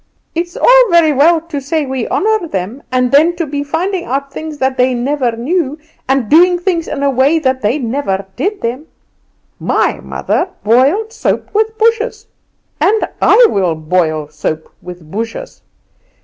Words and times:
It's 0.33 0.57
all 0.57 0.85
very 0.89 1.13
well 1.13 1.39
to 1.41 1.61
say 1.61 1.85
we 1.85 2.07
honour 2.07 2.47
them, 2.47 2.81
and 2.91 3.11
then 3.11 3.35
to 3.35 3.45
be 3.45 3.63
finding 3.63 4.05
out 4.05 4.33
things 4.33 4.57
that 4.57 4.75
they 4.75 4.95
never 4.95 5.33
knew, 5.35 5.77
and 6.09 6.27
doing 6.27 6.57
things 6.57 6.87
in 6.87 7.03
a 7.03 7.11
way 7.11 7.37
that 7.37 7.61
they 7.61 7.77
never 7.77 8.25
did 8.35 8.61
them! 8.61 8.87
My 9.59 9.99
mother 9.99 10.49
boiled 10.63 11.13
soap 11.13 11.53
with 11.53 11.77
bushes, 11.77 12.25
and 12.79 13.09
I 13.21 13.45
will 13.47 13.75
boil 13.75 14.27
soap 14.29 14.73
with 14.81 15.11
bushes. 15.11 15.61